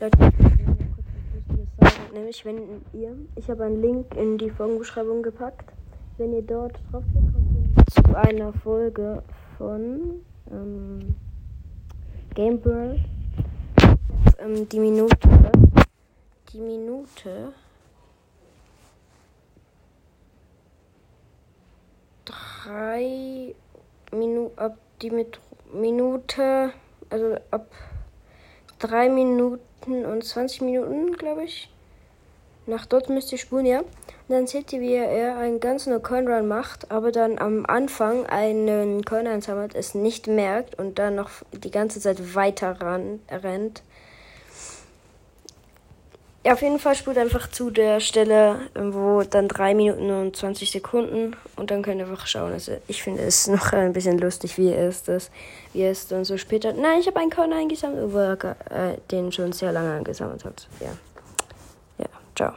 Leute, 0.00 0.32
ich. 1.80 2.12
Nämlich, 2.12 2.44
wenn 2.44 2.84
ihr, 2.92 3.16
ich 3.34 3.50
habe 3.50 3.64
einen 3.64 3.82
Link 3.82 4.14
in 4.14 4.38
die 4.38 4.48
Folgenbeschreibung 4.48 5.24
gepackt. 5.24 5.72
Wenn 6.18 6.32
ihr 6.32 6.42
dort 6.42 6.78
draufklickt, 6.92 7.32
kommt 7.32 7.90
zu 7.90 8.16
einer 8.16 8.52
Folge 8.52 9.24
von 9.56 10.20
ähm, 10.52 11.16
Game 12.32 12.64
World. 12.64 13.00
Ähm, 14.38 14.68
die 14.68 14.78
Minute. 14.78 15.16
Die 16.52 16.60
Minute. 16.60 17.52
Drei 22.24 23.52
Minuten, 24.12 24.58
ab 24.60 24.78
die 25.02 25.10
Minute, 25.72 26.70
also 27.10 27.36
ab 27.50 27.66
drei 28.78 29.08
Minuten 29.08 30.04
und 30.04 30.24
20 30.24 30.62
Minuten, 30.62 31.12
glaube 31.12 31.44
ich. 31.44 31.70
Nach 32.66 32.84
dort 32.84 33.08
müsst 33.08 33.32
ihr 33.32 33.38
spulen, 33.38 33.64
ja. 33.64 33.80
Und 33.80 33.86
dann 34.28 34.46
seht 34.46 34.72
ihr, 34.74 34.80
wie 34.80 34.94
er 34.94 35.38
einen 35.38 35.58
ganzen 35.58 36.02
Coin-Run 36.02 36.46
macht, 36.46 36.90
aber 36.90 37.12
dann 37.12 37.38
am 37.38 37.64
Anfang 37.64 38.26
einen 38.26 39.04
Coin 39.04 39.26
einsammelt, 39.26 39.74
es 39.74 39.94
nicht 39.94 40.26
merkt 40.26 40.78
und 40.78 40.98
dann 40.98 41.14
noch 41.14 41.30
die 41.52 41.70
ganze 41.70 41.98
Zeit 41.98 42.34
weiter 42.34 42.80
ran, 42.80 43.20
rennt. 43.30 43.82
Ja, 46.48 46.54
auf 46.54 46.62
jeden 46.62 46.78
Fall 46.78 46.94
spult 46.94 47.18
einfach 47.18 47.50
zu 47.50 47.68
der 47.68 48.00
Stelle, 48.00 48.58
wo 48.74 49.22
dann 49.22 49.48
3 49.48 49.74
Minuten 49.74 50.10
und 50.10 50.34
20 50.34 50.70
Sekunden 50.70 51.36
und 51.56 51.70
dann 51.70 51.82
könnt 51.82 52.00
ihr 52.00 52.06
einfach 52.06 52.26
schauen. 52.26 52.54
Also 52.54 52.72
ich 52.88 53.02
finde 53.02 53.22
es 53.22 53.46
noch 53.48 53.74
ein 53.74 53.92
bisschen 53.92 54.16
lustig, 54.16 54.56
wie 54.56 54.72
es 54.72 55.02
das, 55.02 55.30
wie 55.74 55.82
es 55.82 56.08
dann 56.08 56.24
so 56.24 56.38
später. 56.38 56.72
Nein, 56.72 57.00
ich 57.00 57.06
habe 57.06 57.20
einen 57.20 57.28
Coin 57.28 57.52
eingesammelt, 57.52 58.14
wo 58.14 58.16
er 58.16 58.56
äh, 58.70 58.96
den 59.10 59.30
schon 59.30 59.52
sehr 59.52 59.72
lange 59.72 59.92
angesammelt 59.92 60.42
hat. 60.46 60.66
Ja. 60.80 60.96
Ja, 61.98 62.08
ciao. 62.34 62.54